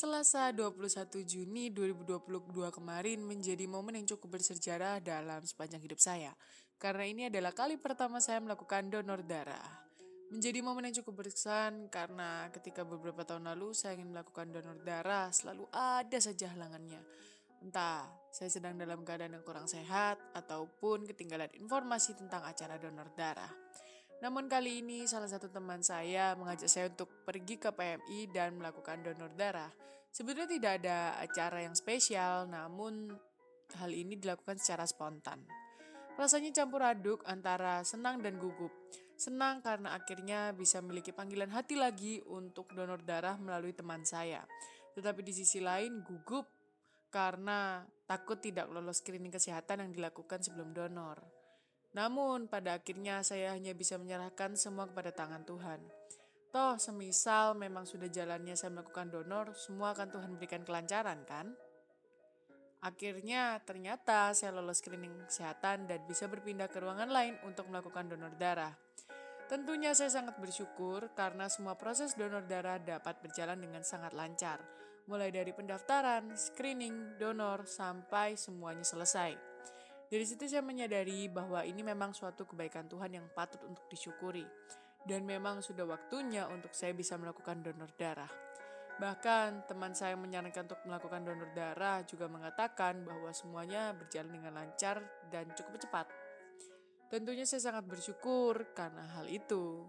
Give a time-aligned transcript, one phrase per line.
[0.00, 2.40] Selasa 21 Juni 2022
[2.72, 6.32] kemarin menjadi momen yang cukup bersejarah dalam sepanjang hidup saya.
[6.80, 9.60] Karena ini adalah kali pertama saya melakukan donor darah.
[10.32, 15.28] Menjadi momen yang cukup berkesan karena ketika beberapa tahun lalu saya ingin melakukan donor darah
[15.36, 17.04] selalu ada saja halangannya.
[17.60, 23.52] Entah saya sedang dalam keadaan yang kurang sehat ataupun ketinggalan informasi tentang acara donor darah.
[24.20, 29.00] Namun kali ini salah satu teman saya mengajak saya untuk pergi ke PMI dan melakukan
[29.00, 29.72] donor darah.
[30.12, 33.16] Sebetulnya tidak ada acara yang spesial, namun
[33.80, 35.40] hal ini dilakukan secara spontan.
[36.20, 38.68] Rasanya campur aduk antara senang dan gugup.
[39.16, 44.44] Senang karena akhirnya bisa memiliki panggilan hati lagi untuk donor darah melalui teman saya.
[44.92, 46.44] Tetapi di sisi lain gugup
[47.08, 51.39] karena takut tidak lolos screening kesehatan yang dilakukan sebelum donor.
[51.90, 55.82] Namun, pada akhirnya saya hanya bisa menyerahkan semua kepada tangan Tuhan.
[56.50, 61.54] Toh, semisal memang sudah jalannya saya melakukan donor, semua akan Tuhan berikan kelancaran, kan?
[62.80, 68.32] Akhirnya, ternyata saya lolos screening kesehatan dan bisa berpindah ke ruangan lain untuk melakukan donor
[68.40, 68.72] darah.
[69.50, 74.62] Tentunya saya sangat bersyukur karena semua proses donor darah dapat berjalan dengan sangat lancar,
[75.10, 79.34] mulai dari pendaftaran, screening, donor, sampai semuanya selesai.
[80.10, 84.42] Dari situ saya menyadari bahwa ini memang suatu kebaikan Tuhan yang patut untuk disyukuri.
[85.06, 88.28] Dan memang sudah waktunya untuk saya bisa melakukan donor darah.
[88.98, 94.52] Bahkan teman saya yang menyarankan untuk melakukan donor darah juga mengatakan bahwa semuanya berjalan dengan
[94.58, 94.98] lancar
[95.30, 96.06] dan cukup cepat.
[97.06, 99.86] Tentunya saya sangat bersyukur karena hal itu.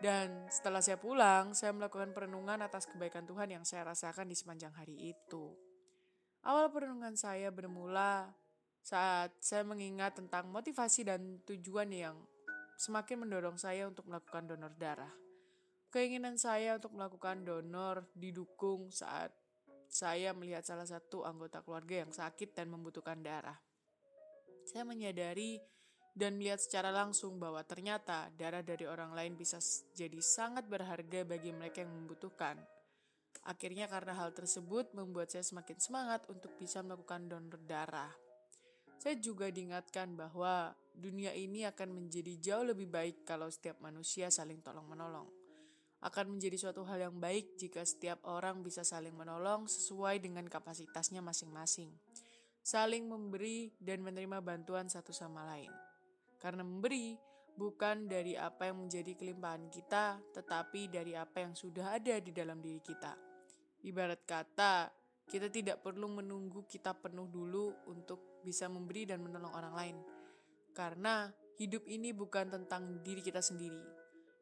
[0.00, 4.72] Dan setelah saya pulang, saya melakukan perenungan atas kebaikan Tuhan yang saya rasakan di sepanjang
[4.72, 5.52] hari itu.
[6.42, 8.32] Awal perenungan saya bermula
[8.82, 12.16] saat saya mengingat tentang motivasi dan tujuan yang
[12.78, 15.10] semakin mendorong saya untuk melakukan donor darah.
[15.88, 19.32] Keinginan saya untuk melakukan donor didukung saat
[19.88, 23.56] saya melihat salah satu anggota keluarga yang sakit dan membutuhkan darah.
[24.68, 25.58] Saya menyadari
[26.12, 29.56] dan melihat secara langsung bahwa ternyata darah dari orang lain bisa
[29.96, 32.60] jadi sangat berharga bagi mereka yang membutuhkan.
[33.48, 38.27] Akhirnya karena hal tersebut membuat saya semakin semangat untuk bisa melakukan donor darah.
[38.98, 44.58] Saya juga diingatkan bahwa dunia ini akan menjadi jauh lebih baik kalau setiap manusia saling
[44.58, 45.30] tolong-menolong.
[46.02, 51.22] Akan menjadi suatu hal yang baik jika setiap orang bisa saling menolong sesuai dengan kapasitasnya
[51.22, 51.94] masing-masing.
[52.62, 55.70] Saling memberi dan menerima bantuan satu sama lain.
[56.42, 57.14] Karena memberi
[57.54, 62.62] bukan dari apa yang menjadi kelimpahan kita, tetapi dari apa yang sudah ada di dalam
[62.62, 63.14] diri kita.
[63.82, 64.90] Ibarat kata,
[65.28, 69.96] kita tidak perlu menunggu kita penuh dulu untuk bisa memberi dan menolong orang lain.
[70.72, 71.28] Karena
[71.60, 73.84] hidup ini bukan tentang diri kita sendiri.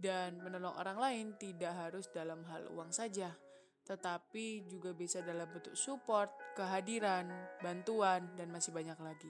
[0.00, 3.36] Dan menolong orang lain tidak harus dalam hal uang saja,
[3.84, 7.28] tetapi juga bisa dalam bentuk support, kehadiran,
[7.60, 9.28] bantuan, dan masih banyak lagi.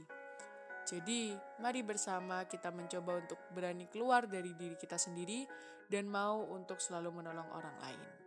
[0.87, 5.43] Jadi, mari bersama kita mencoba untuk berani keluar dari diri kita sendiri
[5.91, 8.20] dan mau untuk selalu menolong orang lain.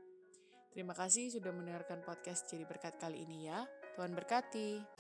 [0.74, 3.62] Terima kasih sudah mendengarkan podcast Jadi Berkat kali ini ya.
[3.94, 4.98] Tuhan berkati.